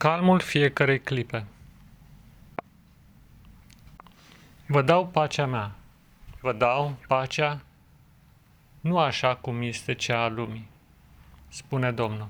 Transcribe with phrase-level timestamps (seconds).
[0.00, 1.44] Calmul fiecarei clipe.
[4.66, 5.72] Vă dau pacea mea.
[6.40, 7.60] Vă dau pacea
[8.80, 10.68] nu așa cum este cea a lumii,
[11.48, 12.28] spune Domnul.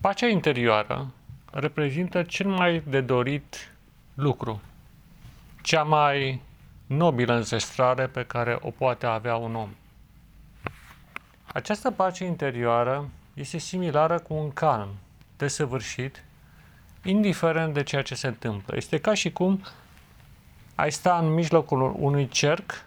[0.00, 1.12] Pacea interioară
[1.52, 3.74] reprezintă cel mai de dorit
[4.14, 4.60] lucru,
[5.62, 6.42] cea mai
[6.86, 9.70] nobilă înzestrare pe care o poate avea un om.
[11.52, 14.88] Această pace interioară este similară cu un calm
[15.36, 16.24] desăvârșit,
[17.04, 18.76] indiferent de ceea ce se întâmplă.
[18.76, 19.62] Este ca și cum
[20.74, 22.84] ai sta în mijlocul unui cerc,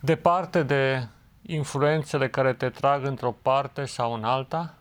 [0.00, 1.06] departe de
[1.42, 4.74] influențele care te trag într-o parte sau în alta,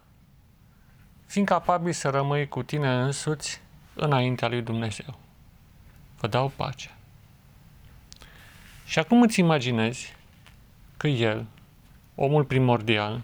[1.25, 3.61] fiind capabil să rămâi cu tine însuți
[3.93, 5.17] înaintea lui Dumnezeu.
[6.19, 6.95] Vă dau pace.
[8.85, 10.15] Și acum îți imaginezi
[10.97, 11.45] că El,
[12.15, 13.21] omul primordial,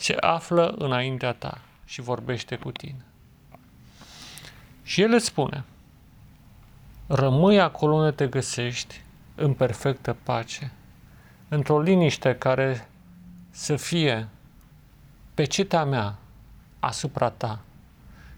[0.00, 3.04] se află înaintea ta și vorbește cu tine.
[4.82, 5.64] Și el îți spune,
[7.06, 9.02] rămâi acolo unde te găsești
[9.34, 10.72] în perfectă pace,
[11.48, 12.88] într-o liniște care
[13.50, 14.28] să fie
[15.34, 16.14] pe cetea mea
[16.78, 17.60] asupra ta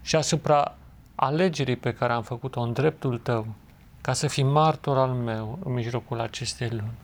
[0.01, 0.75] și asupra
[1.15, 3.47] alegerii pe care am făcut-o în dreptul tău,
[4.01, 6.97] ca să fii martor al meu în mijlocul acestei luni.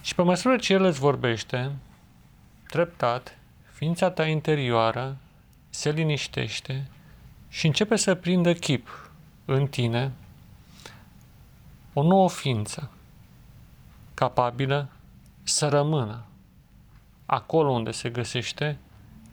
[0.00, 1.72] Și pe măsură ce El îți vorbește,
[2.74, 3.38] treptat,
[3.72, 5.16] ființa ta interioară
[5.70, 6.86] se liniștește
[7.48, 9.10] și începe să prindă chip
[9.44, 10.12] în tine
[11.92, 12.90] o nouă ființă
[14.14, 14.88] capabilă
[15.42, 16.24] să rămână
[17.26, 18.78] acolo unde se găsește,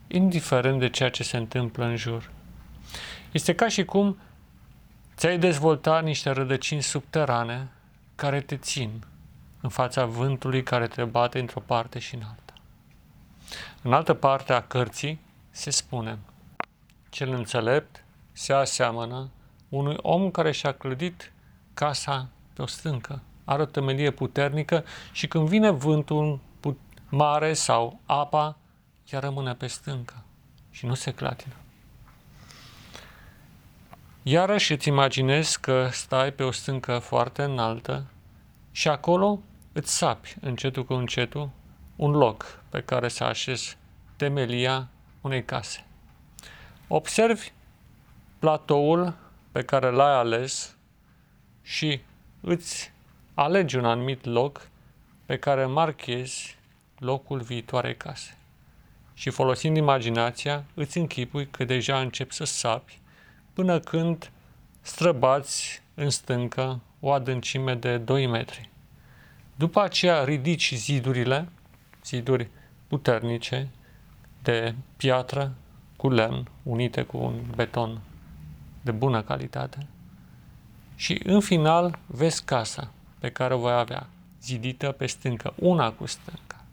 [0.06, 2.30] indiferent de ceea ce se întâmplă în jur.
[3.32, 4.18] Este ca și cum
[5.16, 7.68] ți-ai dezvoltat niște rădăcini subterane
[8.14, 9.04] care te țin
[9.60, 12.41] în fața vântului care te bate într-o parte și în alta.
[13.82, 16.18] În altă parte a cărții se spune
[17.08, 19.30] Cel înțelept se aseamănă
[19.68, 21.32] unui om care și-a clădit
[21.74, 23.22] casa pe o stâncă.
[23.44, 26.40] Are o temelie puternică și când vine vântul
[27.08, 28.56] mare sau apa,
[29.10, 30.24] ea rămâne pe stâncă
[30.70, 31.54] și nu se clatină.
[34.22, 38.04] Iarăși îți imaginezi că stai pe o stâncă foarte înaltă
[38.70, 39.38] și acolo
[39.72, 41.50] îți sapi încetul cu încetul
[42.02, 43.76] un loc pe care să așezi
[44.16, 44.88] temelia
[45.20, 45.86] unei case.
[46.88, 47.52] Observi
[48.38, 49.14] platoul
[49.52, 50.76] pe care l-ai ales
[51.62, 52.00] și
[52.40, 52.92] îți
[53.34, 54.68] alegi un anumit loc
[55.26, 56.58] pe care marchezi
[56.98, 58.36] locul viitoarei case.
[59.14, 63.00] Și folosind imaginația, îți închipui că deja începi să sapi
[63.52, 64.30] până când
[64.80, 68.70] străbați în stâncă o adâncime de 2 metri.
[69.56, 71.48] După aceea ridici zidurile,
[72.04, 72.48] ziduri
[72.86, 73.68] puternice,
[74.42, 75.52] de piatră
[75.96, 78.00] cu lemn, unite cu un beton
[78.82, 79.86] de bună calitate.
[80.94, 84.06] Și în final vezi casa pe care o voi avea,
[84.42, 86.64] zidită pe stâncă, una cu stânca.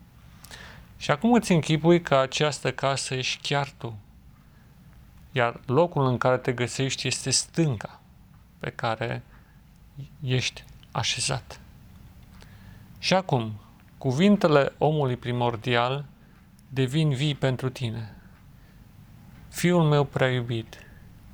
[0.97, 3.97] Și acum îți închipui că această casă ești chiar tu.
[5.31, 7.99] Iar locul în care te găsești este stânca
[8.59, 9.23] pe care
[10.21, 11.59] ești așezat.
[12.99, 13.53] Și acum,
[13.99, 16.05] cuvintele omului primordial
[16.69, 18.15] devin vii pentru tine.
[19.49, 20.77] Fiul meu prea iubit,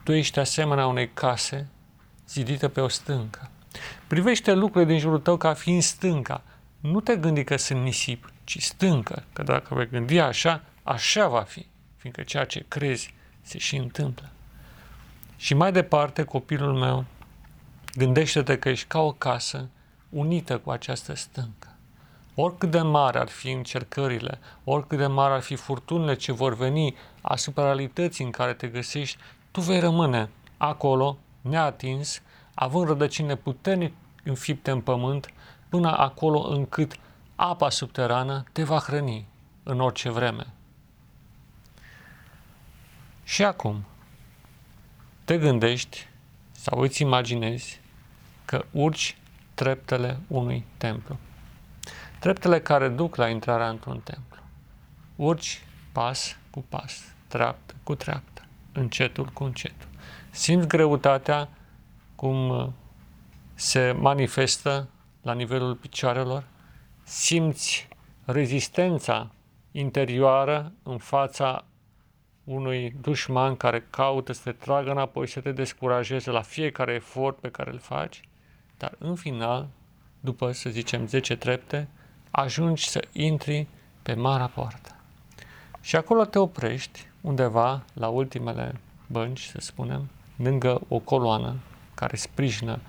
[0.04, 1.68] tu ești asemenea unei case
[2.28, 3.50] zidită pe o stâncă.
[4.08, 6.44] Privește lucrurile din jurul tău ca fiind stânca.
[6.80, 11.42] Nu te gândi că sunt nisip, ci stâncă, că dacă vei gândi așa, așa va
[11.42, 11.66] fi,
[11.98, 14.30] fiindcă ceea ce crezi se și întâmplă.
[15.38, 17.06] Și mai departe, copilul meu,
[17.96, 19.70] gândește-te că ești ca o casă
[20.10, 21.75] unită cu această stâncă.
[22.36, 26.96] Oricât de mari ar fi încercările, oricât de mari ar fi furtunile ce vor veni
[27.22, 29.18] asupra realității în care te găsești,
[29.52, 32.22] tu vei rămâne acolo, neatins,
[32.54, 33.94] având rădăcine puternic
[34.24, 35.34] înfipte în pământ,
[35.70, 37.00] până acolo încât
[37.36, 39.26] apa subterană te va hrăni
[39.64, 40.48] în orice vreme.
[43.24, 43.86] Și acum,
[45.26, 46.08] te gândești
[46.52, 47.82] sau îți imaginezi
[48.46, 49.18] că urci
[49.54, 51.18] treptele unui templu.
[52.26, 54.42] Treptele care duc la intrarea într-un templu.
[55.16, 58.42] Urci pas cu pas, treaptă cu treaptă,
[58.74, 59.88] încetul cu încetul.
[60.32, 61.50] Simți greutatea
[62.16, 62.68] cum uh,
[63.54, 64.88] se manifestă
[65.22, 66.44] la nivelul picioarelor,
[67.04, 67.88] simți
[68.24, 69.32] rezistența
[69.72, 71.66] interioară în fața
[72.44, 77.50] unui dușman care caută să te tragă înapoi, să te descurajeze la fiecare efort pe
[77.50, 78.22] care îl faci,
[78.78, 79.68] dar în final,
[80.20, 81.88] după, să zicem, 10 trepte,
[82.36, 83.68] ajungi să intri
[84.04, 84.96] pe marea poartă.
[85.82, 88.76] Și acolo te oprești, undeva, la ultimele
[89.08, 91.56] bănci, să spunem, lângă o coloană
[91.94, 92.80] care sprijină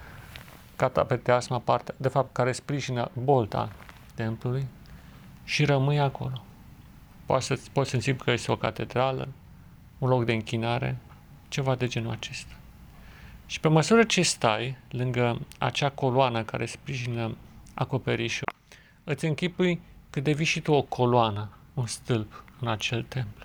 [0.76, 3.72] catapeteasma, parte, de fapt, care sprijină bolta
[4.14, 4.66] templului
[5.44, 6.42] și rămâi acolo.
[7.26, 9.28] Poți să, poți să că este o catedrală,
[9.98, 10.96] un loc de închinare,
[11.48, 12.54] ceva de genul acesta.
[13.46, 17.36] Și pe măsură ce stai lângă acea coloană care sprijină
[17.74, 18.54] acoperișul,
[19.06, 19.80] îți închipui
[20.10, 23.44] că devii și tu o coloană, un stâlp în acel templu.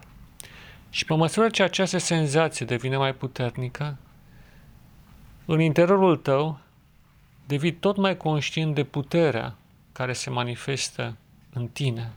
[0.90, 3.98] Și pe măsură ce această senzație devine mai puternică,
[5.46, 6.60] în interiorul tău
[7.48, 9.56] devii tot mai conștient de puterea
[9.92, 11.16] care se manifestă
[11.54, 12.12] în tine.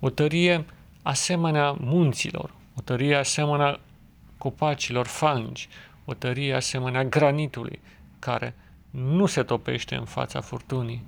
[0.00, 0.64] O tărie
[1.02, 3.80] asemenea munților, o tărie asemenea
[4.38, 5.68] copacilor falnici,
[6.04, 7.80] o tărie asemenea granitului,
[8.18, 8.54] care
[8.90, 11.04] nu se topește în fața furtunii.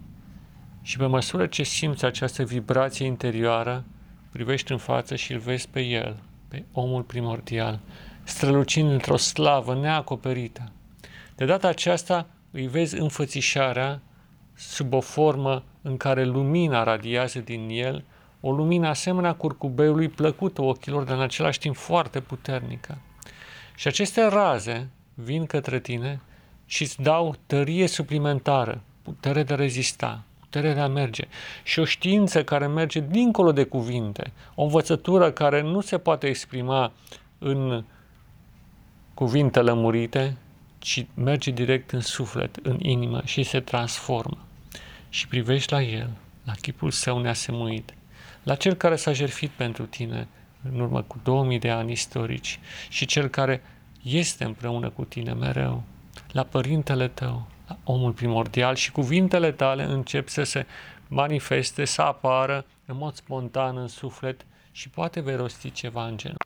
[0.82, 3.84] Și pe măsură ce simți această vibrație interioară,
[4.32, 6.16] privești în față și îl vezi pe el,
[6.48, 7.80] pe omul primordial,
[8.22, 10.72] strălucind într-o slavă neacoperită.
[11.34, 14.00] De data aceasta îi vezi înfățișarea
[14.54, 18.04] sub o formă în care lumina radiază din el,
[18.40, 22.98] o lumină asemenea curcubeului plăcută ochilor, dar în același timp foarte puternică.
[23.76, 26.20] Și aceste raze vin către tine
[26.66, 31.28] și îți dau tărie suplimentară, putere de a rezista, putere de a merge
[31.62, 36.92] și o știință care merge dincolo de cuvinte, o învățătură care nu se poate exprima
[37.38, 37.84] în
[39.14, 40.36] cuvinte lămurite,
[40.78, 44.38] ci merge direct în suflet, în inimă și se transformă.
[45.08, 46.10] Și privești la el,
[46.44, 47.94] la chipul său neasemuit,
[48.42, 50.28] la cel care s-a jertfit pentru tine
[50.72, 52.58] în urmă cu 2000 de ani istorici
[52.88, 53.62] și cel care
[54.02, 55.82] este împreună cu tine mereu,
[56.32, 60.66] la părintele tău, la omul primordial și cuvintele tale încep să se
[61.08, 66.36] manifeste, să apară în mod spontan în suflet și poate vei rosti ceva în genul.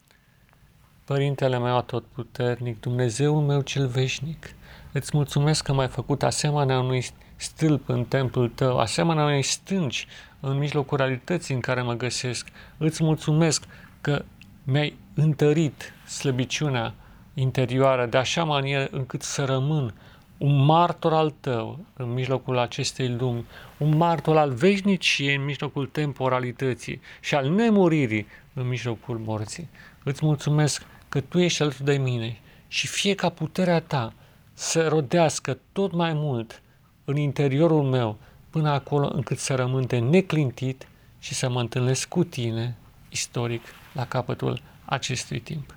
[1.04, 4.54] Părintele meu atotputernic, Dumnezeul meu cel veșnic,
[4.92, 7.04] îți mulțumesc că m-ai făcut asemenea unui
[7.36, 10.06] stâlp în templul tău, asemenea unei stânci
[10.40, 12.48] în mijlocul realității în care mă găsesc.
[12.76, 13.64] Îți mulțumesc
[14.00, 14.24] că
[14.64, 16.94] mi-ai întărit slăbiciunea
[17.34, 19.94] interioară de așa manieră încât să rămân
[20.38, 23.44] un martor al tău în mijlocul acestei lumi,
[23.76, 29.68] un martor al veșniciei în mijlocul temporalității și al nemuririi în mijlocul morții.
[30.02, 32.38] Îți mulțumesc că Tu ești alături de mine
[32.68, 34.12] și fie ca puterea Ta
[34.52, 36.62] să rodească tot mai mult
[37.04, 38.18] în interiorul meu
[38.50, 42.76] până acolo încât să rămân de neclintit și să mă întâlnesc cu Tine,
[43.08, 43.62] istoric,
[43.92, 45.74] la capătul acestui timp.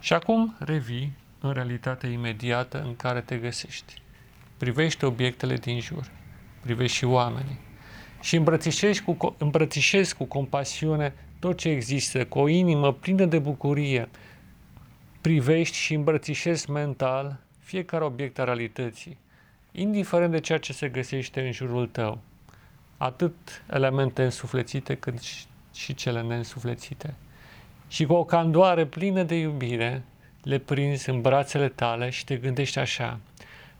[0.00, 4.02] Și acum revii în realitatea imediată în care te găsești.
[4.56, 6.10] Privești obiectele din jur,
[6.60, 7.58] privești și oamenii
[8.20, 14.08] și îmbrățișezi cu, îmbrățișezi cu compasiune tot ce există, cu o inimă plină de bucurie.
[15.20, 19.18] Privești și îmbrățișezi mental fiecare obiect al realității,
[19.72, 22.18] indiferent de ceea ce se găsește în jurul tău,
[22.96, 25.14] atât elemente însuflețite cât
[25.74, 27.14] și cele neînsuflețite
[27.88, 30.02] și cu o candoare plină de iubire
[30.42, 33.18] le prinzi în brațele tale și te gândești așa,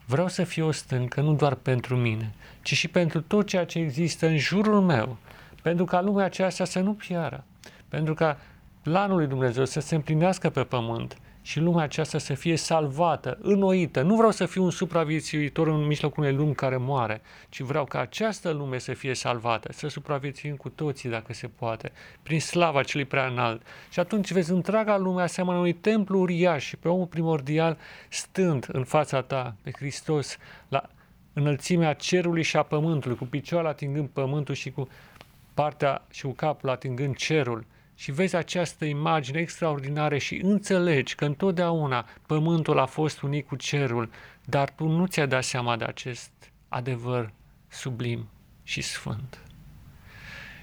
[0.04, 2.32] vreau să fiu o stâncă nu doar pentru mine,
[2.62, 5.16] ci și pentru tot ceea ce există în jurul meu,
[5.62, 7.44] pentru ca lumea aceasta să nu piară,
[7.88, 8.38] pentru ca
[8.82, 14.02] planul lui Dumnezeu să se împlinească pe pământ și lumea aceasta să fie salvată, înnoită.
[14.02, 18.00] Nu vreau să fiu un supraviețuitor în mijlocul unei lumi care moare, ci vreau ca
[18.00, 23.06] această lume să fie salvată, să supraviețuim cu toții, dacă se poate, prin slava celui
[23.06, 23.62] prea înalt.
[23.90, 28.84] Și atunci vezi întreaga lume aseamănă unui templu uriaș și pe omul primordial stând în
[28.84, 30.36] fața ta, pe Hristos,
[30.68, 30.88] la
[31.32, 34.88] înălțimea cerului și a pământului, cu picioarele atingând pământul și cu
[35.54, 42.06] partea și cu capul atingând cerul și vezi această imagine extraordinară și înțelegi că întotdeauna
[42.26, 44.10] pământul a fost unit cu cerul,
[44.44, 46.30] dar tu nu ți-ai dat seama de acest
[46.68, 47.32] adevăr
[47.68, 48.28] sublim
[48.62, 49.38] și sfânt.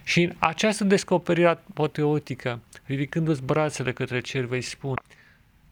[0.04, 5.02] Și în această descoperire apoteotică, ridicându-ți brațele către cer, vei spune,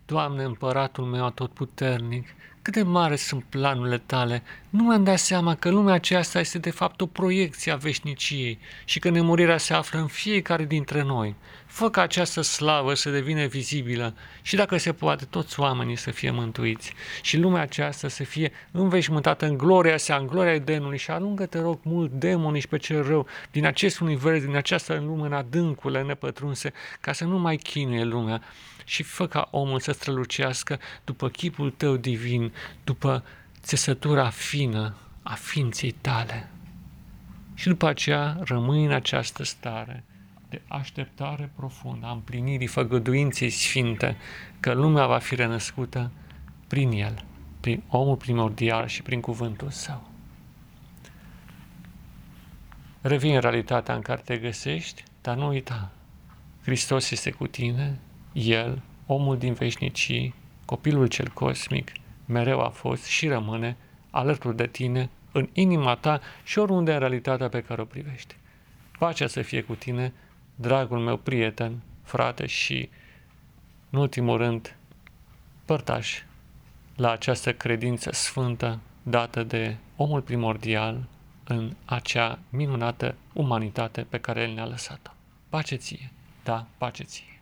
[0.06, 2.28] Doamne, împăratul meu atotputernic,
[2.67, 6.69] cât de mare sunt planurile tale, nu mi-am dat seama că lumea aceasta este de
[6.69, 11.36] fapt o proiecție a veșniciei și că nemurirea se află în fiecare dintre noi.
[11.65, 16.31] Fă ca această slavă să devină vizibilă și dacă se poate toți oamenii să fie
[16.31, 21.45] mântuiți și lumea aceasta să fie înveșmântată în gloria sa, în gloria Edenului și alungă,
[21.45, 25.33] te rog, mult demonii și pe cel rău din acest univers, din această lume în
[25.33, 28.41] adâncule nepătrunse, ca să nu mai chinuie lumea
[28.88, 32.53] și fă ca omul să strălucească după chipul tău divin,
[32.84, 33.24] după
[33.62, 36.50] țesătura fină a ființei tale.
[37.54, 40.04] Și după aceea rămâi în această stare
[40.50, 44.18] de așteptare profundă a împlinirii făgăduinței sfinte
[44.60, 46.12] că lumea va fi renăscută
[46.68, 47.26] prin El,
[47.60, 50.10] prin omul primordial și prin cuvântul Său.
[53.02, 55.92] Revin în realitatea în care te găsești, dar nu uita,
[56.64, 58.00] Hristos este cu tine,
[58.34, 60.34] El, omul din veșnicii,
[60.66, 61.92] copilul cel cosmic,
[62.27, 63.77] mereu a fost și rămâne
[64.10, 68.36] alături de tine, în inima ta și oriunde în realitatea pe care o privești.
[69.00, 70.13] Pacea să fie cu tine,
[70.55, 72.89] dragul meu prieten, frate și,
[73.89, 74.75] în ultimul rând,
[75.65, 76.22] părtaș
[76.96, 81.07] la această credință sfântă dată de omul primordial
[81.43, 85.12] în acea minunată umanitate pe care El ne-a lăsat-o.
[85.50, 86.12] Pace ție,
[86.43, 87.36] da, pace ție.